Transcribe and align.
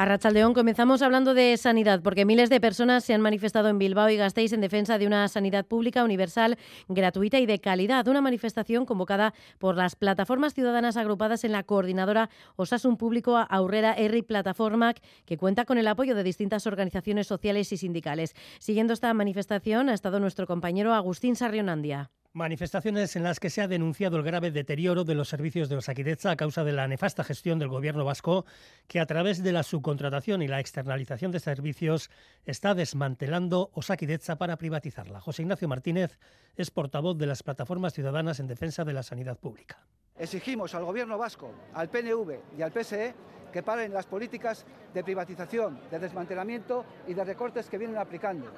A 0.00 0.04
Rachaldeón 0.04 0.54
comenzamos 0.54 1.02
hablando 1.02 1.34
de 1.34 1.56
sanidad, 1.56 2.02
porque 2.02 2.24
miles 2.24 2.50
de 2.50 2.60
personas 2.60 3.02
se 3.02 3.14
han 3.14 3.20
manifestado 3.20 3.68
en 3.68 3.80
Bilbao 3.80 4.08
y 4.08 4.16
Gasteiz 4.16 4.52
en 4.52 4.60
defensa 4.60 4.96
de 4.96 5.08
una 5.08 5.26
sanidad 5.26 5.66
pública, 5.66 6.04
universal, 6.04 6.56
gratuita 6.86 7.40
y 7.40 7.46
de 7.46 7.58
calidad. 7.58 8.06
Una 8.06 8.20
manifestación 8.20 8.86
convocada 8.86 9.34
por 9.58 9.76
las 9.76 9.96
plataformas 9.96 10.54
ciudadanas 10.54 10.96
agrupadas 10.96 11.42
en 11.42 11.50
la 11.50 11.64
coordinadora 11.64 12.30
Osasun 12.54 12.96
Público 12.96 13.44
Aurrera 13.50 13.92
Erri 13.94 14.22
Plataforma, 14.22 14.94
que 15.26 15.36
cuenta 15.36 15.64
con 15.64 15.78
el 15.78 15.88
apoyo 15.88 16.14
de 16.14 16.22
distintas 16.22 16.68
organizaciones 16.68 17.26
sociales 17.26 17.72
y 17.72 17.76
sindicales. 17.76 18.36
Siguiendo 18.60 18.92
esta 18.92 19.12
manifestación 19.14 19.88
ha 19.88 19.94
estado 19.94 20.20
nuestro 20.20 20.46
compañero 20.46 20.94
Agustín 20.94 21.34
Sarrionandia. 21.34 22.12
Manifestaciones 22.34 23.16
en 23.16 23.22
las 23.22 23.40
que 23.40 23.48
se 23.48 23.62
ha 23.62 23.68
denunciado 23.68 24.18
el 24.18 24.22
grave 24.22 24.50
deterioro 24.50 25.02
de 25.02 25.14
los 25.14 25.30
servicios 25.30 25.70
de 25.70 25.76
Osakidecha 25.76 26.30
a 26.30 26.36
causa 26.36 26.62
de 26.62 26.72
la 26.72 26.86
nefasta 26.86 27.24
gestión 27.24 27.58
del 27.58 27.68
gobierno 27.68 28.04
vasco, 28.04 28.44
que 28.86 29.00
a 29.00 29.06
través 29.06 29.42
de 29.42 29.50
la 29.50 29.62
subcontratación 29.62 30.42
y 30.42 30.46
la 30.46 30.60
externalización 30.60 31.32
de 31.32 31.40
servicios 31.40 32.10
está 32.44 32.74
desmantelando 32.74 33.70
Osakidecha 33.72 34.36
para 34.36 34.58
privatizarla. 34.58 35.20
José 35.20 35.42
Ignacio 35.42 35.68
Martínez 35.68 36.18
es 36.54 36.70
portavoz 36.70 37.16
de 37.16 37.26
las 37.26 37.42
plataformas 37.42 37.94
ciudadanas 37.94 38.40
en 38.40 38.46
defensa 38.46 38.84
de 38.84 38.92
la 38.92 39.02
sanidad 39.02 39.38
pública. 39.38 39.86
Exigimos 40.18 40.74
al 40.74 40.84
gobierno 40.84 41.16
vasco, 41.16 41.50
al 41.72 41.88
PNV 41.88 42.58
y 42.58 42.62
al 42.62 42.72
PSE 42.72 43.14
que 43.52 43.62
paren 43.62 43.94
las 43.94 44.04
políticas 44.04 44.66
de 44.92 45.02
privatización, 45.02 45.80
de 45.90 45.98
desmantelamiento 45.98 46.84
y 47.06 47.14
de 47.14 47.24
recortes 47.24 47.70
que 47.70 47.78
vienen 47.78 47.96
aplicando 47.96 48.52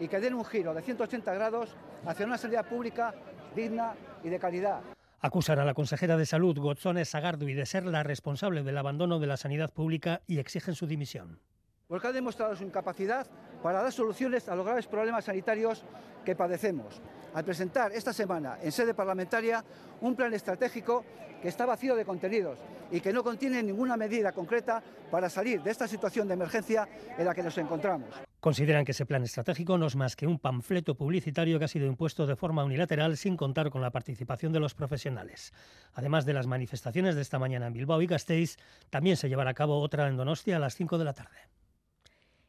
y 0.00 0.08
que 0.08 0.20
den 0.20 0.34
un 0.34 0.44
giro 0.44 0.74
de 0.74 0.82
180 0.82 1.34
grados 1.34 1.74
hacia 2.06 2.26
una 2.26 2.38
sanidad 2.38 2.66
pública 2.66 3.14
digna 3.54 3.94
y 4.22 4.28
de 4.28 4.38
calidad. 4.38 4.80
Acusan 5.20 5.58
a 5.58 5.64
la 5.64 5.72
consejera 5.72 6.16
de 6.16 6.26
Salud, 6.26 6.58
Gotzones 6.58 7.08
Sagardui, 7.08 7.54
de 7.54 7.64
ser 7.64 7.86
la 7.86 8.02
responsable 8.02 8.62
del 8.62 8.76
abandono 8.76 9.18
de 9.18 9.26
la 9.26 9.36
sanidad 9.36 9.72
pública 9.72 10.20
y 10.26 10.38
exigen 10.38 10.74
su 10.74 10.86
dimisión. 10.86 11.40
Porque 11.88 12.08
ha 12.08 12.12
demostrado 12.12 12.54
su 12.56 12.64
incapacidad 12.64 13.26
para 13.62 13.82
dar 13.82 13.92
soluciones 13.92 14.48
a 14.48 14.56
los 14.56 14.66
graves 14.66 14.86
problemas 14.86 15.24
sanitarios 15.24 15.82
que 16.24 16.36
padecemos, 16.36 17.00
al 17.32 17.44
presentar 17.44 17.92
esta 17.92 18.12
semana 18.12 18.58
en 18.62 18.72
sede 18.72 18.94
parlamentaria 18.94 19.64
un 20.00 20.14
plan 20.14 20.34
estratégico 20.34 21.04
que 21.40 21.48
está 21.48 21.66
vacío 21.66 21.94
de 21.94 22.04
contenidos 22.04 22.58
y 22.90 23.00
que 23.00 23.12
no 23.12 23.22
contiene 23.22 23.62
ninguna 23.62 23.96
medida 23.96 24.32
concreta 24.32 24.82
para 25.10 25.30
salir 25.30 25.62
de 25.62 25.70
esta 25.70 25.88
situación 25.88 26.28
de 26.28 26.34
emergencia 26.34 26.88
en 27.16 27.24
la 27.24 27.34
que 27.34 27.42
nos 27.42 27.56
encontramos. 27.58 28.08
Consideran 28.44 28.84
que 28.84 28.92
ese 28.92 29.06
plan 29.06 29.22
estratégico 29.22 29.78
no 29.78 29.86
es 29.86 29.96
más 29.96 30.16
que 30.16 30.26
un 30.26 30.38
panfleto 30.38 30.96
publicitario 30.96 31.58
que 31.58 31.64
ha 31.64 31.68
sido 31.68 31.86
impuesto 31.86 32.26
de 32.26 32.36
forma 32.36 32.62
unilateral 32.62 33.16
sin 33.16 33.38
contar 33.38 33.70
con 33.70 33.80
la 33.80 33.90
participación 33.90 34.52
de 34.52 34.60
los 34.60 34.74
profesionales. 34.74 35.54
Además 35.94 36.26
de 36.26 36.34
las 36.34 36.46
manifestaciones 36.46 37.14
de 37.14 37.22
esta 37.22 37.38
mañana 37.38 37.68
en 37.68 37.72
Bilbao 37.72 38.02
y 38.02 38.06
Gasteiz, 38.06 38.58
también 38.90 39.16
se 39.16 39.30
llevará 39.30 39.52
a 39.52 39.54
cabo 39.54 39.80
otra 39.80 40.06
en 40.08 40.18
Donostia 40.18 40.56
a 40.56 40.58
las 40.58 40.74
5 40.74 40.98
de 40.98 41.04
la 41.06 41.14
tarde. 41.14 41.38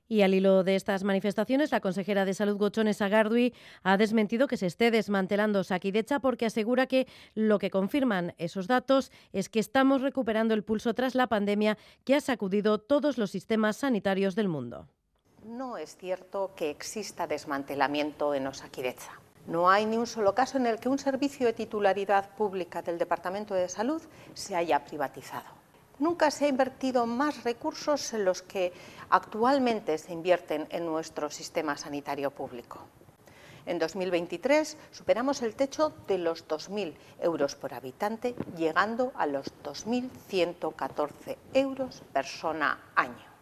Y 0.10 0.22
al 0.24 0.34
hilo 0.34 0.66
de 0.66 0.76
estas 0.76 1.06
manifestaciones, 1.06 1.72
la 1.72 1.80
consejera 1.80 2.26
de 2.26 2.34
Salud 2.34 2.58
Gochones 2.58 3.02
Agardui 3.02 3.54
ha 3.82 3.96
desmentido 3.96 4.48
que 4.50 4.58
se 4.58 4.66
esté 4.66 4.92
desmantelando 4.92 5.64
Saquidecha 5.64 6.20
porque 6.20 6.46
asegura 6.46 6.88
que 6.88 7.08
lo 7.36 7.58
que 7.58 7.70
confirman 7.70 8.34
esos 8.38 8.68
datos 8.68 9.14
es 9.32 9.48
que 9.48 9.62
estamos 9.62 10.02
recuperando 10.02 10.56
el 10.56 10.66
pulso 10.66 10.94
tras 10.94 11.16
la 11.16 11.28
pandemia 11.28 11.78
que 12.04 12.16
ha 12.16 12.20
sacudido 12.20 12.80
todos 12.80 13.18
los 13.18 13.32
sistemas 13.32 13.78
sanitarios 13.78 14.36
del 14.36 14.50
mundo. 14.50 14.90
No 15.46 15.78
es 15.78 15.96
cierto 15.96 16.54
que 16.56 16.72
exista 16.72 17.28
desmantelamiento 17.28 18.34
en 18.34 18.48
Osaquidecha. 18.48 19.12
No 19.46 19.70
hay 19.70 19.86
ni 19.86 19.96
un 19.96 20.08
solo 20.08 20.34
caso 20.34 20.58
en 20.58 20.66
el 20.66 20.80
que 20.80 20.90
un 20.90 20.98
servicio 20.98 21.46
de 21.46 21.54
titularidad 21.54 22.36
pública 22.36 22.82
del 22.82 22.98
Departamento 22.98 23.54
de 23.54 23.70
Salud 23.70 24.02
se 24.34 24.56
haya 24.56 24.84
privatizado. 24.84 25.46
Nunca 26.00 26.32
se 26.32 26.46
ha 26.46 26.48
invertido 26.48 27.06
más 27.06 27.44
recursos 27.44 28.12
en 28.14 28.26
los 28.26 28.42
que 28.42 28.74
actualmente 29.12 30.00
se 30.00 30.14
invierten 30.14 30.66
en 30.72 30.88
nuestro 30.88 31.30
sistema 31.30 31.78
sanitario 31.78 32.32
público. 32.32 32.80
En 33.68 33.78
2023 33.78 34.78
superamos 34.90 35.44
el 35.44 35.54
techo 35.54 35.94
de 36.08 36.18
los 36.18 36.48
2.000 36.48 36.96
euros 37.20 37.54
por 37.54 37.76
habitante, 37.76 38.34
llegando 38.58 39.12
a 39.14 39.28
los 39.28 39.46
2.114 39.64 41.38
euros 41.54 42.02
persona 42.12 42.80
año. 42.96 43.35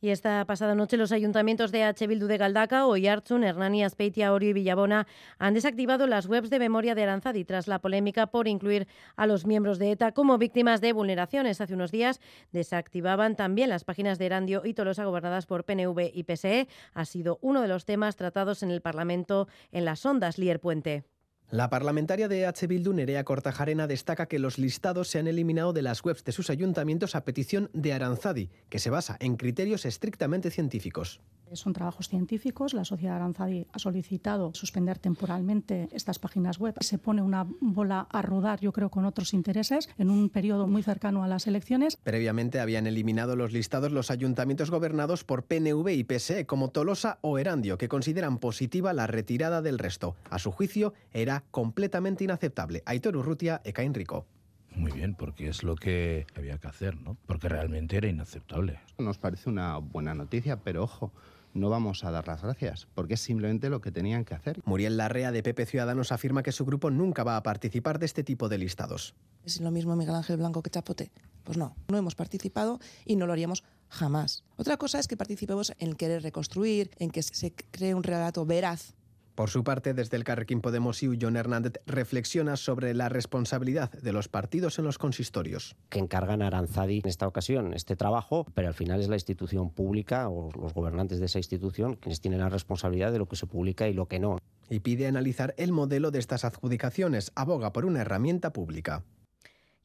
Y 0.00 0.10
esta 0.10 0.44
pasada 0.44 0.76
noche 0.76 0.96
los 0.96 1.10
ayuntamientos 1.10 1.72
de 1.72 1.82
H. 1.82 2.06
Bildu 2.06 2.28
de 2.28 2.38
Galdaca, 2.38 2.86
Oyartzun, 2.86 3.42
Hernani, 3.42 3.82
Aspeitia, 3.82 4.32
Orio 4.32 4.50
y 4.50 4.52
Villabona 4.52 5.08
han 5.38 5.54
desactivado 5.54 6.06
las 6.06 6.26
webs 6.26 6.50
de 6.50 6.60
memoria 6.60 6.94
de 6.94 7.02
Aranzadi 7.02 7.44
tras 7.44 7.66
la 7.66 7.80
polémica 7.80 8.28
por 8.28 8.46
incluir 8.46 8.86
a 9.16 9.26
los 9.26 9.44
miembros 9.44 9.80
de 9.80 9.90
ETA 9.90 10.12
como 10.12 10.38
víctimas 10.38 10.80
de 10.80 10.92
vulneraciones. 10.92 11.60
Hace 11.60 11.74
unos 11.74 11.90
días 11.90 12.20
desactivaban 12.52 13.34
también 13.34 13.70
las 13.70 13.82
páginas 13.82 14.20
de 14.20 14.26
Erandio 14.26 14.62
y 14.64 14.74
Tolosa 14.74 15.04
gobernadas 15.04 15.46
por 15.46 15.64
PNV 15.64 16.12
y 16.14 16.22
PSE. 16.22 16.68
Ha 16.94 17.04
sido 17.04 17.40
uno 17.42 17.60
de 17.60 17.68
los 17.68 17.84
temas 17.84 18.14
tratados 18.14 18.62
en 18.62 18.70
el 18.70 18.80
Parlamento 18.80 19.48
en 19.72 19.84
las 19.84 20.06
ondas 20.06 20.38
Lier 20.38 20.60
Puente. 20.60 21.02
La 21.50 21.70
parlamentaria 21.70 22.28
de 22.28 22.44
H. 22.44 22.66
Bildu, 22.66 22.92
Nerea 22.92 23.24
Cortajarena, 23.24 23.86
destaca 23.86 24.26
que 24.26 24.38
los 24.38 24.58
listados 24.58 25.08
se 25.08 25.18
han 25.18 25.26
eliminado 25.26 25.72
de 25.72 25.80
las 25.80 26.04
webs 26.04 26.22
de 26.22 26.32
sus 26.32 26.50
ayuntamientos 26.50 27.14
a 27.14 27.24
petición 27.24 27.70
de 27.72 27.94
Aranzadi, 27.94 28.50
que 28.68 28.78
se 28.78 28.90
basa 28.90 29.16
en 29.18 29.38
criterios 29.38 29.86
estrictamente 29.86 30.50
científicos. 30.50 31.22
Son 31.54 31.72
trabajos 31.72 32.08
científicos. 32.08 32.74
La 32.74 32.84
sociedad 32.84 33.16
Aranzadi 33.16 33.66
ha 33.72 33.78
solicitado 33.78 34.52
suspender 34.54 34.98
temporalmente 34.98 35.88
estas 35.92 36.18
páginas 36.18 36.58
web. 36.58 36.74
Se 36.80 36.98
pone 36.98 37.22
una 37.22 37.46
bola 37.60 38.06
a 38.10 38.22
rodar, 38.22 38.60
yo 38.60 38.72
creo, 38.72 38.90
con 38.90 39.06
otros 39.06 39.32
intereses 39.32 39.88
en 39.96 40.10
un 40.10 40.28
periodo 40.28 40.66
muy 40.66 40.82
cercano 40.82 41.24
a 41.24 41.28
las 41.28 41.46
elecciones. 41.46 41.96
Previamente 41.96 42.60
habían 42.60 42.86
eliminado 42.86 43.36
los 43.36 43.52
listados 43.52 43.92
los 43.92 44.10
ayuntamientos 44.10 44.70
gobernados 44.70 45.24
por 45.24 45.44
PNV 45.44 45.88
y 45.88 46.04
PSE, 46.04 46.44
como 46.44 46.68
Tolosa 46.68 47.18
o 47.22 47.38
Erandio, 47.38 47.78
que 47.78 47.88
consideran 47.88 48.38
positiva 48.38 48.92
la 48.92 49.06
retirada 49.06 49.62
del 49.62 49.78
resto. 49.78 50.16
A 50.28 50.38
su 50.38 50.50
juicio, 50.50 50.92
era 51.12 51.37
completamente 51.50 52.24
inaceptable. 52.24 52.82
Aitor 52.86 53.16
Urrutia, 53.16 53.60
Ecaín 53.64 53.94
Rico. 53.94 54.26
Muy 54.74 54.92
bien, 54.92 55.14
porque 55.14 55.48
es 55.48 55.62
lo 55.62 55.74
que 55.74 56.26
había 56.36 56.58
que 56.58 56.68
hacer, 56.68 57.00
¿no? 57.00 57.16
Porque 57.26 57.48
realmente 57.48 57.96
era 57.96 58.08
inaceptable. 58.08 58.80
Nos 58.98 59.18
parece 59.18 59.48
una 59.48 59.78
buena 59.78 60.14
noticia, 60.14 60.58
pero 60.58 60.84
ojo, 60.84 61.12
no 61.54 61.70
vamos 61.70 62.04
a 62.04 62.10
dar 62.10 62.26
las 62.28 62.42
gracias, 62.42 62.86
porque 62.94 63.14
es 63.14 63.20
simplemente 63.20 63.70
lo 63.70 63.80
que 63.80 63.90
tenían 63.90 64.24
que 64.24 64.34
hacer. 64.34 64.60
Muriel 64.64 64.96
Larrea 64.96 65.32
de 65.32 65.42
Pepe 65.42 65.66
Ciudadanos 65.66 66.12
afirma 66.12 66.42
que 66.42 66.52
su 66.52 66.64
grupo 66.64 66.90
nunca 66.90 67.24
va 67.24 67.36
a 67.36 67.42
participar 67.42 67.98
de 67.98 68.06
este 68.06 68.22
tipo 68.22 68.48
de 68.48 68.58
listados. 68.58 69.14
¿Es 69.44 69.60
lo 69.60 69.70
mismo 69.70 69.96
Miguel 69.96 70.14
Ángel 70.14 70.36
Blanco 70.36 70.62
que 70.62 70.70
Chapote? 70.70 71.10
Pues 71.44 71.56
no, 71.56 71.74
no 71.88 71.96
hemos 71.96 72.14
participado 72.14 72.78
y 73.04 73.16
no 73.16 73.26
lo 73.26 73.32
haríamos 73.32 73.64
jamás. 73.88 74.44
Otra 74.56 74.76
cosa 74.76 74.98
es 74.98 75.08
que 75.08 75.16
participemos 75.16 75.72
en 75.78 75.94
querer 75.94 76.22
reconstruir, 76.22 76.90
en 76.98 77.10
que 77.10 77.22
se 77.22 77.52
cree 77.52 77.94
un 77.94 78.02
relato 78.02 78.44
veraz 78.44 78.94
por 79.38 79.50
su 79.50 79.62
parte, 79.62 79.94
desde 79.94 80.16
el 80.16 80.24
Carrequín 80.24 80.60
Podemos 80.60 81.00
y 81.04 81.16
John 81.22 81.36
Hernández 81.36 81.74
reflexiona 81.86 82.56
sobre 82.56 82.92
la 82.92 83.08
responsabilidad 83.08 83.92
de 83.92 84.10
los 84.10 84.26
partidos 84.26 84.80
en 84.80 84.84
los 84.84 84.98
consistorios. 84.98 85.76
Que 85.90 86.00
encargan 86.00 86.42
a 86.42 86.48
Aranzadi 86.48 87.02
en 87.04 87.08
esta 87.08 87.28
ocasión 87.28 87.72
este 87.72 87.94
trabajo, 87.94 88.46
pero 88.54 88.66
al 88.66 88.74
final 88.74 89.00
es 89.00 89.06
la 89.06 89.14
institución 89.14 89.70
pública 89.70 90.28
o 90.28 90.50
los 90.60 90.74
gobernantes 90.74 91.20
de 91.20 91.26
esa 91.26 91.38
institución 91.38 91.94
quienes 91.94 92.20
tienen 92.20 92.40
la 92.40 92.48
responsabilidad 92.48 93.12
de 93.12 93.18
lo 93.18 93.28
que 93.28 93.36
se 93.36 93.46
publica 93.46 93.86
y 93.86 93.92
lo 93.92 94.06
que 94.06 94.18
no. 94.18 94.38
Y 94.70 94.80
pide 94.80 95.06
analizar 95.06 95.54
el 95.56 95.70
modelo 95.70 96.10
de 96.10 96.18
estas 96.18 96.44
adjudicaciones. 96.44 97.30
Aboga 97.36 97.72
por 97.72 97.84
una 97.84 98.00
herramienta 98.00 98.52
pública. 98.52 99.04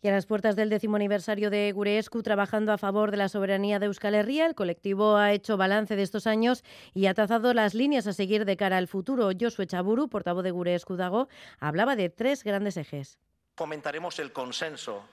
Y 0.04 0.10
a 0.10 0.12
las 0.12 0.26
puertas 0.26 0.58
del 0.58 0.70
décimo 0.70 0.98
aniversario 0.98 1.50
de 1.50 1.72
Gureescu, 1.72 2.24
trabajando 2.24 2.74
a 2.74 2.78
favor 2.78 3.10
de 3.10 3.16
la 3.16 3.30
soberanía 3.30 3.80
de 3.80 3.86
Euskal 3.86 4.16
Herria, 4.16 4.46
el 4.46 4.54
colectivo 4.54 5.16
ha 5.16 5.32
hecho 5.32 5.56
balance 5.56 5.96
de 5.96 6.04
estos 6.04 6.28
años 6.28 6.66
y 6.94 7.06
ha 7.06 7.14
trazado 7.14 7.54
las 7.54 7.74
líneas 7.74 8.06
a 8.06 8.12
seguir 8.12 8.44
de 8.44 8.58
cara 8.58 8.76
al 8.76 8.90
futuro. 8.90 9.30
Josué 9.40 9.66
Chaburu, 9.66 10.10
portavoz 10.10 10.44
de 10.44 10.52
Gureescu 10.52 10.98
Dago, 10.98 11.30
hablaba 11.62 11.96
de 11.96 12.10
tres 12.10 12.44
grandes 12.44 12.76
ejes. 12.76 13.18
Fomentaremos 13.56 14.20
el 14.20 14.34
consenso 14.34 15.06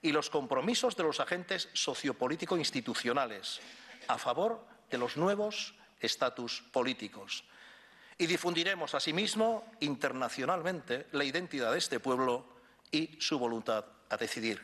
y 0.00 0.12
los 0.12 0.30
compromisos 0.30 0.96
de 0.96 1.02
los 1.02 1.20
agentes 1.20 1.68
sociopolítico-institucionales 1.74 3.60
a 4.06 4.16
favor 4.16 4.64
de 4.90 4.96
los 4.96 5.18
nuevos 5.18 5.74
estatus 6.00 6.64
políticos. 6.72 7.44
Y 8.16 8.24
difundiremos 8.24 8.94
asimismo 8.94 9.70
internacionalmente 9.80 11.06
la 11.12 11.24
identidad 11.24 11.72
de 11.72 11.78
este 11.78 12.00
pueblo 12.00 12.46
y 12.90 13.14
su 13.20 13.38
voluntad 13.38 13.97
a 14.10 14.16
decidir. 14.16 14.60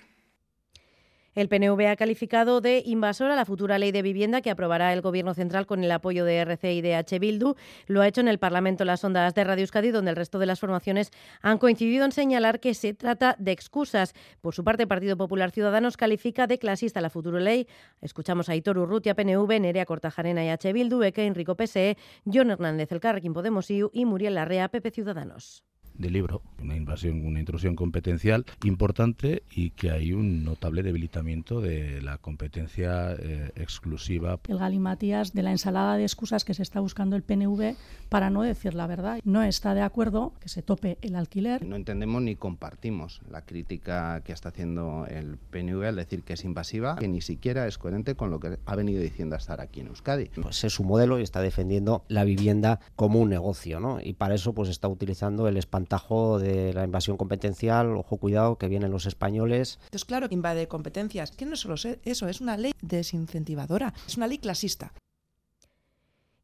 El 1.35 1.49
PNV 1.49 1.88
ha 1.88 1.96
calificado 1.96 2.61
de 2.61 2.81
invasora 2.87 3.35
la 3.35 3.44
futura 3.44 3.76
ley 3.76 3.91
de 3.91 4.02
vivienda 4.02 4.41
que 4.41 4.50
aprobará 4.50 4.93
el 4.93 5.00
Gobierno 5.00 5.35
central 5.35 5.67
con 5.67 5.82
el 5.82 5.91
apoyo 5.91 6.25
de 6.25 6.37
RC 6.38 6.75
y 6.75 6.81
de 6.81 6.94
H. 6.94 7.19
Bildu. 7.19 7.56
Lo 7.87 8.02
ha 8.02 8.06
hecho 8.06 8.20
en 8.20 8.29
el 8.29 8.38
Parlamento 8.38 8.85
las 8.85 9.02
ondas 9.02 9.35
de 9.35 9.43
Radio 9.43 9.62
Euskadi, 9.62 9.91
donde 9.91 10.12
el 10.12 10.17
resto 10.17 10.38
de 10.38 10.46
las 10.46 10.61
formaciones 10.61 11.11
han 11.43 11.58
coincidido 11.58 12.05
en 12.05 12.12
señalar 12.12 12.61
que 12.61 12.73
se 12.75 12.94
trata 12.94 13.35
de 13.41 13.50
excusas. 13.50 14.14
Por 14.41 14.55
su 14.55 14.62
parte, 14.62 14.85
el 14.85 14.88
Partido 14.88 15.17
Popular 15.17 15.50
Ciudadanos 15.50 15.96
califica 15.96 16.46
de 16.46 16.61
clasista 16.61 17.00
la 17.00 17.11
futura 17.11 17.41
ley. 17.41 17.67
Escuchamos 18.00 18.49
a 18.49 18.55
Hitor 18.55 18.79
Urrutia, 18.79 19.17
PNV, 19.17 19.61
Nerea 19.61 19.87
Cortajarena 19.87 20.44
y 20.44 20.50
H. 20.50 20.73
Bildu, 20.73 21.02
Eke 21.02 21.26
Enrico 21.26 21.56
PSE, 21.56 21.96
John 22.32 22.52
Hernández, 22.52 22.93
el 22.93 23.00
Carrequín 23.00 23.35
Podemos 23.35 23.69
y 23.73 24.05
Muriel 24.05 24.37
Larrea, 24.37 24.69
PP 24.69 24.93
Ciudadanos. 24.93 25.64
De 25.94 26.11
libro, 26.11 26.43
una 26.61 26.76
invasión, 26.76 27.25
una 27.25 27.41
intrusión 27.41 27.76
competencial 27.76 28.44
importante 28.64 29.43
y 29.50 29.70
que 29.70 29.91
hay 29.91 30.12
un 30.12 30.44
notable 30.44 30.82
debilitamiento 30.82 31.61
de 31.61 32.02
la 32.02 32.19
competencia 32.19 33.12
eh, 33.12 33.52
exclusiva. 33.56 34.38
El 34.49 34.58
galimatías 34.58 35.32
de 35.32 35.43
la 35.43 35.50
ensalada 35.50 35.96
de 35.96 36.02
excusas 36.02 36.44
que 36.44 36.55
se 36.55 36.62
está 36.62 36.81
buscando 36.81 37.17
el 37.17 37.23
PNV 37.23 37.75
para 38.08 38.31
no 38.31 38.43
decir 38.43 38.75
la 38.75 38.87
verdad. 38.87 39.20
No 39.25 39.43
está 39.43 39.75
de 39.75 39.82
acuerdo 39.82 40.32
que 40.41 40.49
se 40.49 40.62
tope 40.62 40.99
el 41.02 41.17
alquiler. 41.17 41.64
No 41.64 41.76
entendemos 41.76 42.23
ni 42.23 42.37
compartimos 42.37 43.20
la 43.31 43.43
crítica 43.43 44.20
que 44.23 44.32
está 44.32 44.50
haciendo 44.50 45.06
el 45.08 45.37
PNV 45.37 45.85
al 45.85 45.96
decir 45.96 46.23
que 46.23 46.35
es 46.35 46.44
invasiva, 46.44 46.96
que 46.96 47.08
ni 47.08 47.20
siquiera 47.20 47.67
es 47.67 47.79
coherente 47.79 48.14
con 48.14 48.31
lo 48.31 48.41
que 48.41 48.58
ha 48.64 48.76
venido 48.76 49.00
diciendo 49.00 49.37
hasta 49.37 49.61
aquí 49.61 49.81
en 49.81 49.88
Euskadi. 49.88 50.31
Pues 50.41 50.64
es 50.64 50.73
su 50.73 50.85
modelo 50.85 51.19
y 51.19 51.23
está 51.23 51.41
defendiendo 51.41 52.05
la 52.08 52.25
vivienda 52.25 52.81
como 52.96 53.20
un 53.20 53.31
negocio, 53.31 53.81
¿no? 53.81 54.00
Y 54.00 54.14
para 54.14 54.35
eso 54.35 54.55
pues 54.55 54.69
está 54.69 54.88
utilizando 54.88 55.49
el 55.49 55.56
espantajo 55.85 56.39
de 56.39 56.73
la 56.73 56.85
invasión 56.85 57.17
competencial, 57.17 57.97
ojo 57.97 58.17
cuidado 58.17 58.57
que 58.57 58.69
vienen 58.69 58.91
los 58.91 59.07
españoles. 59.07 59.79
Entonces 59.85 60.05
claro 60.05 60.27
invade 60.31 60.67
competencias, 60.67 61.31
que 61.31 61.47
no 61.47 61.57
solo 61.57 61.75
eso, 62.05 62.29
es 62.29 62.41
una 62.41 62.57
ley 62.57 62.73
desincentivadora, 62.81 63.93
es 64.07 64.17
una 64.17 64.27
ley 64.27 64.39
clasista. 64.39 64.93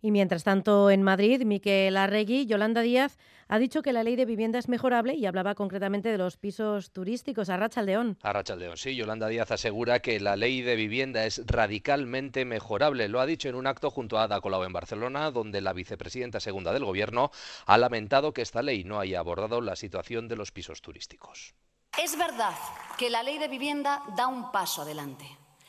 Y 0.02 0.10
mientras 0.10 0.44
tanto, 0.44 0.90
en 0.90 1.02
Madrid, 1.02 1.44
Miquel 1.44 1.96
Arregui, 1.96 2.46
Yolanda 2.46 2.80
Díaz, 2.80 3.18
ha 3.48 3.58
dicho 3.58 3.82
que 3.82 3.92
la 3.92 4.02
ley 4.02 4.16
de 4.16 4.24
vivienda 4.24 4.58
es 4.58 4.68
mejorable 4.68 5.14
y 5.14 5.26
hablaba 5.26 5.54
concretamente 5.54 6.10
de 6.10 6.18
los 6.18 6.36
pisos 6.36 6.90
turísticos. 6.92 7.50
A 7.50 7.56
Rachaldeón. 7.56 8.16
A 8.22 8.32
Rachaldeón, 8.32 8.76
sí. 8.76 8.96
Yolanda 8.96 9.28
Díaz 9.28 9.50
asegura 9.50 10.00
que 10.00 10.18
la 10.20 10.36
ley 10.36 10.62
de 10.62 10.76
vivienda 10.76 11.26
es 11.26 11.42
radicalmente 11.46 12.44
mejorable. 12.44 13.08
Lo 13.08 13.20
ha 13.20 13.26
dicho 13.26 13.48
en 13.48 13.56
un 13.56 13.66
acto 13.66 13.90
junto 13.90 14.18
a 14.18 14.22
Ada 14.22 14.40
Colau 14.40 14.64
en 14.64 14.72
Barcelona, 14.72 15.30
donde 15.30 15.60
la 15.60 15.72
vicepresidenta 15.72 16.40
segunda 16.40 16.72
del 16.72 16.84
Gobierno 16.84 17.30
ha 17.66 17.76
lamentado 17.76 18.32
que 18.32 18.42
esta 18.42 18.62
ley 18.62 18.84
no 18.84 19.00
haya 19.00 19.18
abordado 19.18 19.60
la 19.60 19.76
situación 19.76 20.28
de 20.28 20.36
los 20.36 20.52
pisos 20.52 20.80
turísticos. 20.80 21.54
Es 22.02 22.16
verdad 22.16 22.54
que 22.96 23.10
la 23.10 23.22
ley 23.22 23.38
de 23.38 23.48
vivienda 23.48 24.02
da 24.16 24.28
un 24.28 24.52
paso 24.52 24.82
adelante, 24.82 25.26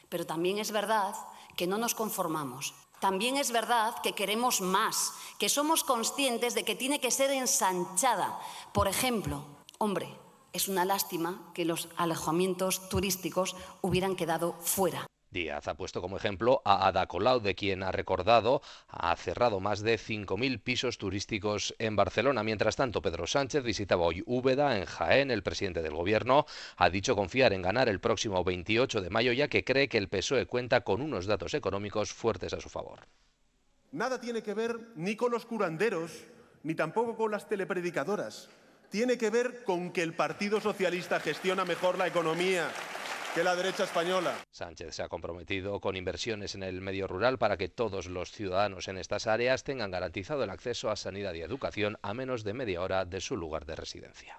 pero 0.08 0.26
también 0.26 0.60
es 0.60 0.72
verdad 0.72 1.16
que 1.58 1.68
no 1.68 1.78
nos 1.78 1.96
conformamos 1.96 2.74
también 3.02 3.36
es 3.36 3.52
verdad 3.52 3.96
que 4.04 4.14
queremos 4.14 4.62
más, 4.62 5.12
que 5.40 5.50
somos 5.50 5.84
conscientes 5.84 6.54
de 6.54 6.64
que 6.64 6.76
tiene 6.76 7.02
que 7.02 7.10
ser 7.10 7.32
ensanchada. 7.32 8.40
Por 8.74 8.88
ejemplo, 8.88 9.44
hombre, 9.80 10.16
es 10.54 10.68
una 10.68 10.86
lástima 10.86 11.52
que 11.56 11.66
los 11.66 11.90
alojamientos 11.98 12.88
turísticos 12.90 13.56
hubieran 13.82 14.16
quedado 14.16 14.54
fuera. 14.62 15.08
Díaz 15.32 15.70
ha 15.70 15.76
puesto 15.76 16.02
como 16.02 16.18
ejemplo 16.18 16.62
a 16.66 16.88
Ada 16.88 17.08
Colau, 17.08 17.40
de 17.40 17.56
quien 17.56 17.84
ha 17.84 17.92
recordado 17.92 18.62
ha 18.90 19.16
cerrado 19.16 19.62
más 19.62 19.82
de 19.82 19.98
5.000 19.98 20.62
pisos 20.62 20.98
turísticos 20.98 21.74
en 21.80 21.96
Barcelona. 21.96 22.44
Mientras 22.44 22.76
tanto, 22.76 23.02
Pedro 23.02 23.26
Sánchez 23.26 23.64
visitaba 23.64 24.04
hoy 24.04 24.24
Úbeda, 24.26 24.78
en 24.78 24.86
Jaén. 24.86 25.32
El 25.32 25.42
presidente 25.42 25.82
del 25.82 25.94
Gobierno 25.94 26.46
ha 26.76 26.90
dicho 26.90 27.16
confiar 27.16 27.54
en 27.54 27.62
ganar 27.62 27.88
el 27.88 28.02
próximo 28.02 28.44
28 28.44 29.02
de 29.02 29.10
mayo, 29.10 29.32
ya 29.32 29.48
que 29.48 29.64
cree 29.64 29.88
que 29.88 29.98
el 29.98 30.10
PSOE 30.10 30.48
cuenta 30.48 30.82
con 30.82 31.02
unos 31.02 31.26
datos 31.26 31.54
económicos 31.54 32.12
fuertes 32.12 32.54
a 32.54 32.60
su 32.60 32.68
favor. 32.68 33.08
Nada 33.94 34.20
tiene 34.20 34.44
que 34.44 34.54
ver 34.54 34.78
ni 34.96 35.16
con 35.16 35.32
los 35.32 35.46
curanderos, 35.46 36.12
ni 36.64 36.76
tampoco 36.76 37.16
con 37.16 37.32
las 37.32 37.48
telepredicadoras. 37.48 38.50
Tiene 38.90 39.18
que 39.18 39.30
ver 39.30 39.64
con 39.64 39.92
que 39.92 40.04
el 40.04 40.14
Partido 40.14 40.60
Socialista 40.60 41.22
gestiona 41.22 41.64
mejor 41.64 41.98
la 41.98 42.08
economía 42.08 42.70
que 43.34 43.44
la 43.44 43.56
derecha 43.56 43.86
española. 43.86 44.34
Sánchez 44.52 44.96
se 44.96 45.04
ha 45.04 45.08
comprometido 45.08 45.80
con 45.80 45.96
inversiones 45.96 46.56
en 46.56 46.64
el 46.64 46.82
medio 46.82 47.08
rural 47.08 47.38
para 47.38 47.56
que 47.56 47.70
todos 47.70 48.08
los 48.08 48.32
ciudadanos 48.32 48.88
en 48.88 48.98
estas 48.98 49.28
áreas 49.28 49.64
tengan 49.64 49.92
garantizado 49.92 50.44
el 50.44 50.50
acceso 50.50 50.90
a 50.90 50.96
sanidad 50.96 51.34
y 51.34 51.42
educación 51.42 51.98
a 52.02 52.14
menos 52.14 52.44
de 52.44 52.54
media 52.54 52.82
hora 52.82 53.06
de 53.06 53.22
su 53.22 53.38
lugar 53.38 53.66
de 53.66 53.76
residencia. 53.76 54.38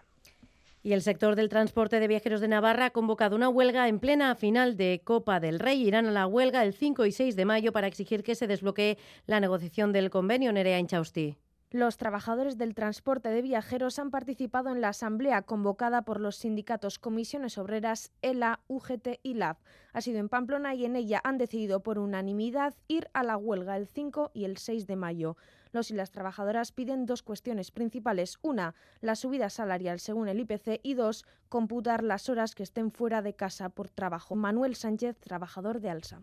Y 0.82 0.92
el 0.92 1.02
sector 1.02 1.36
del 1.36 1.48
transporte 1.48 2.00
de 2.00 2.08
viajeros 2.08 2.40
de 2.40 2.48
Navarra 2.48 2.86
ha 2.86 2.90
convocado 2.90 3.36
una 3.36 3.48
huelga 3.48 3.88
en 3.88 4.00
plena 4.00 4.34
final 4.34 4.76
de 4.76 5.00
Copa 5.04 5.38
del 5.38 5.60
Rey. 5.60 5.80
Irán 5.86 6.06
a 6.06 6.10
la 6.10 6.26
huelga 6.26 6.64
el 6.64 6.74
5 6.74 7.06
y 7.06 7.12
6 7.12 7.36
de 7.36 7.44
mayo 7.44 7.72
para 7.72 7.86
exigir 7.86 8.24
que 8.24 8.34
se 8.34 8.48
desbloquee 8.48 8.98
la 9.26 9.38
negociación 9.38 9.92
del 9.92 10.10
convenio 10.10 10.52
Nerea 10.52 10.80
Inchausti. 10.80 11.36
Los 11.72 11.96
trabajadores 11.96 12.58
del 12.58 12.74
transporte 12.74 13.30
de 13.30 13.40
viajeros 13.40 13.98
han 13.98 14.10
participado 14.10 14.68
en 14.68 14.82
la 14.82 14.90
asamblea 14.90 15.40
convocada 15.40 16.02
por 16.02 16.20
los 16.20 16.36
sindicatos 16.36 16.98
Comisiones 16.98 17.56
Obreras, 17.56 18.12
ELA, 18.20 18.60
UGT 18.68 19.20
y 19.22 19.32
LAB. 19.32 19.56
Ha 19.94 20.02
sido 20.02 20.18
en 20.18 20.28
Pamplona 20.28 20.74
y 20.74 20.84
en 20.84 20.96
ella 20.96 21.22
han 21.24 21.38
decidido 21.38 21.82
por 21.82 21.98
unanimidad 21.98 22.74
ir 22.88 23.08
a 23.14 23.22
la 23.22 23.38
huelga 23.38 23.78
el 23.78 23.86
5 23.86 24.32
y 24.34 24.44
el 24.44 24.58
6 24.58 24.86
de 24.86 24.96
mayo. 24.96 25.38
Los 25.70 25.90
y 25.90 25.94
las 25.94 26.10
trabajadoras 26.10 26.72
piden 26.72 27.06
dos 27.06 27.22
cuestiones 27.22 27.70
principales. 27.70 28.36
Una, 28.42 28.74
la 29.00 29.16
subida 29.16 29.48
salarial 29.48 29.98
según 29.98 30.28
el 30.28 30.40
IPC 30.40 30.80
y 30.82 30.92
dos, 30.92 31.24
computar 31.48 32.04
las 32.04 32.28
horas 32.28 32.54
que 32.54 32.64
estén 32.64 32.90
fuera 32.90 33.22
de 33.22 33.34
casa 33.34 33.70
por 33.70 33.88
trabajo. 33.88 34.34
Manuel 34.34 34.76
Sánchez, 34.76 35.18
trabajador 35.20 35.80
de 35.80 35.88
Alsa 35.88 36.20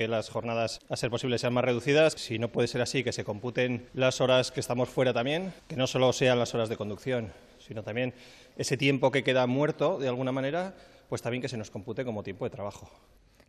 que 0.00 0.08
las 0.08 0.30
jornadas, 0.30 0.80
a 0.88 0.96
ser 0.96 1.10
posible, 1.10 1.36
sean 1.36 1.52
más 1.52 1.62
reducidas. 1.62 2.14
Si 2.14 2.38
no 2.38 2.48
puede 2.48 2.68
ser 2.68 2.80
así, 2.80 3.04
que 3.04 3.12
se 3.12 3.22
computen 3.22 3.86
las 3.92 4.22
horas 4.22 4.50
que 4.50 4.58
estamos 4.58 4.88
fuera 4.88 5.12
también, 5.12 5.52
que 5.68 5.76
no 5.76 5.86
solo 5.86 6.10
sean 6.14 6.38
las 6.38 6.54
horas 6.54 6.70
de 6.70 6.78
conducción, 6.78 7.34
sino 7.58 7.82
también 7.82 8.14
ese 8.56 8.78
tiempo 8.78 9.10
que 9.10 9.22
queda 9.22 9.46
muerto, 9.46 9.98
de 9.98 10.08
alguna 10.08 10.32
manera, 10.32 10.74
pues 11.10 11.20
también 11.20 11.42
que 11.42 11.50
se 11.50 11.58
nos 11.58 11.70
compute 11.70 12.02
como 12.06 12.22
tiempo 12.22 12.46
de 12.46 12.50
trabajo. 12.50 12.90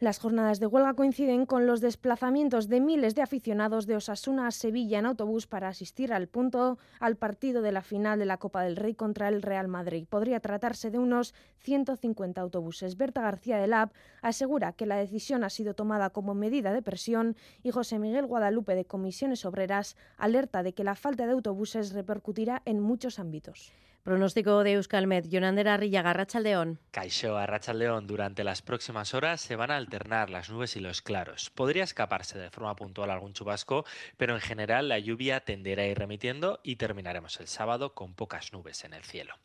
Las 0.01 0.17
jornadas 0.17 0.59
de 0.59 0.65
huelga 0.65 0.95
coinciden 0.95 1.45
con 1.45 1.67
los 1.67 1.79
desplazamientos 1.79 2.67
de 2.67 2.81
miles 2.81 3.13
de 3.13 3.21
aficionados 3.21 3.85
de 3.85 3.95
Osasuna 3.95 4.47
a 4.47 4.51
Sevilla 4.51 4.97
en 4.97 5.05
autobús 5.05 5.45
para 5.45 5.67
asistir 5.67 6.11
al 6.11 6.27
punto 6.27 6.79
al 6.99 7.17
partido 7.17 7.61
de 7.61 7.71
la 7.71 7.83
final 7.83 8.17
de 8.17 8.25
la 8.25 8.37
Copa 8.37 8.63
del 8.63 8.77
Rey 8.77 8.95
contra 8.95 9.27
el 9.27 9.43
Real 9.43 9.67
Madrid. 9.67 10.07
Podría 10.09 10.39
tratarse 10.39 10.89
de 10.89 10.97
unos 10.97 11.35
150 11.59 12.41
autobuses. 12.41 12.97
Berta 12.97 13.21
García 13.21 13.59
de 13.59 13.67
Lab 13.67 13.91
asegura 14.23 14.73
que 14.73 14.87
la 14.87 14.95
decisión 14.95 15.43
ha 15.43 15.51
sido 15.51 15.75
tomada 15.75 16.09
como 16.09 16.33
medida 16.33 16.73
de 16.73 16.81
presión 16.81 17.35
y 17.61 17.69
José 17.69 17.99
Miguel 17.99 18.25
Guadalupe 18.25 18.73
de 18.73 18.85
Comisiones 18.85 19.45
Obreras 19.45 19.97
alerta 20.17 20.63
de 20.63 20.73
que 20.73 20.83
la 20.83 20.95
falta 20.95 21.27
de 21.27 21.33
autobuses 21.33 21.93
repercutirá 21.93 22.63
en 22.65 22.79
muchos 22.79 23.19
ámbitos. 23.19 23.71
Pronóstico 24.03 24.63
de 24.63 24.73
Euskalmet, 24.73 25.29
Yonandera 25.29 25.77
Rillaga, 25.77 26.11
Rachaldeón. 26.11 26.79
Caixó 26.89 27.37
a 27.37 27.45
Rachaldeón, 27.45 28.07
durante 28.07 28.43
las 28.43 28.63
próximas 28.63 29.13
horas 29.13 29.41
se 29.41 29.55
van 29.55 29.69
a 29.69 29.77
alternar 29.77 30.31
las 30.31 30.49
nubes 30.49 30.75
y 30.75 30.79
los 30.79 31.03
claros. 31.03 31.51
Podría 31.51 31.83
escaparse 31.83 32.39
de 32.39 32.49
forma 32.49 32.75
puntual 32.75 33.11
algún 33.11 33.33
chubasco, 33.33 33.85
pero 34.17 34.33
en 34.33 34.41
general 34.41 34.89
la 34.89 34.97
lluvia 34.97 35.41
tenderá 35.41 35.83
a 35.83 35.85
ir 35.85 35.99
remitiendo 35.99 36.61
y 36.63 36.77
terminaremos 36.77 37.39
el 37.39 37.47
sábado 37.47 37.93
con 37.93 38.15
pocas 38.15 38.53
nubes 38.53 38.83
en 38.85 38.95
el 38.95 39.03
cielo. 39.03 39.35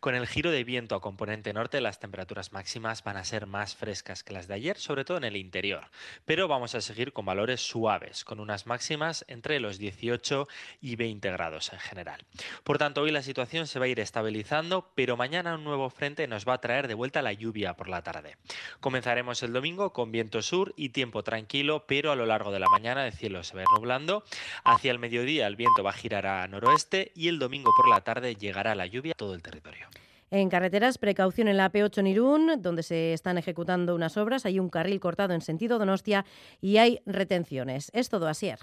Con 0.00 0.14
el 0.14 0.26
giro 0.26 0.50
de 0.50 0.64
viento 0.64 0.94
a 0.94 1.02
componente 1.02 1.52
norte, 1.52 1.82
las 1.82 2.00
temperaturas 2.00 2.54
máximas 2.54 3.04
van 3.04 3.18
a 3.18 3.24
ser 3.24 3.44
más 3.46 3.76
frescas 3.76 4.22
que 4.22 4.32
las 4.32 4.48
de 4.48 4.54
ayer, 4.54 4.78
sobre 4.78 5.04
todo 5.04 5.18
en 5.18 5.24
el 5.24 5.36
interior, 5.36 5.90
pero 6.24 6.48
vamos 6.48 6.74
a 6.74 6.80
seguir 6.80 7.12
con 7.12 7.26
valores 7.26 7.60
suaves, 7.60 8.24
con 8.24 8.40
unas 8.40 8.66
máximas 8.66 9.26
entre 9.28 9.60
los 9.60 9.76
18 9.76 10.48
y 10.80 10.96
20 10.96 11.30
grados 11.32 11.70
en 11.74 11.80
general. 11.80 12.24
Por 12.64 12.78
tanto, 12.78 13.02
hoy 13.02 13.10
la 13.10 13.22
situación 13.22 13.66
se 13.66 13.78
va 13.78 13.84
a 13.84 13.88
ir 13.88 14.05
estabilizando, 14.06 14.90
pero 14.94 15.18
mañana 15.18 15.54
un 15.54 15.64
nuevo 15.64 15.90
frente 15.90 16.26
nos 16.26 16.48
va 16.48 16.54
a 16.54 16.60
traer 16.60 16.88
de 16.88 16.94
vuelta 16.94 17.20
la 17.20 17.34
lluvia 17.34 17.74
por 17.74 17.88
la 17.88 18.02
tarde. 18.02 18.36
Comenzaremos 18.80 19.42
el 19.42 19.52
domingo 19.52 19.92
con 19.92 20.10
viento 20.10 20.40
sur 20.40 20.72
y 20.76 20.88
tiempo 20.88 21.22
tranquilo, 21.22 21.84
pero 21.86 22.12
a 22.12 22.16
lo 22.16 22.24
largo 22.24 22.50
de 22.50 22.60
la 22.60 22.68
mañana 22.70 23.06
el 23.06 23.12
cielo 23.12 23.44
se 23.44 23.56
va 23.56 23.64
nublando. 23.76 24.24
Hacia 24.64 24.92
el 24.92 24.98
mediodía 24.98 25.46
el 25.46 25.56
viento 25.56 25.82
va 25.82 25.90
a 25.90 25.94
girar 25.94 26.26
a 26.26 26.48
noroeste 26.48 27.12
y 27.14 27.28
el 27.28 27.38
domingo 27.38 27.70
por 27.76 27.88
la 27.88 28.00
tarde 28.00 28.36
llegará 28.36 28.74
la 28.74 28.86
lluvia 28.86 29.12
a 29.12 29.16
todo 29.16 29.34
el 29.34 29.42
territorio. 29.42 29.88
En 30.30 30.48
carreteras, 30.48 30.98
precaución 30.98 31.46
en 31.46 31.56
la 31.56 31.70
P8 31.70 31.98
en 31.98 32.06
Irún, 32.08 32.52
donde 32.58 32.82
se 32.82 33.12
están 33.12 33.38
ejecutando 33.38 33.94
unas 33.94 34.16
obras. 34.16 34.44
Hay 34.44 34.58
un 34.58 34.70
carril 34.70 34.98
cortado 34.98 35.34
en 35.34 35.40
sentido 35.40 35.78
Donostia 35.78 36.24
y 36.60 36.78
hay 36.78 37.00
retenciones. 37.06 37.90
Es 37.94 38.08
todo, 38.08 38.26
Asier. 38.26 38.58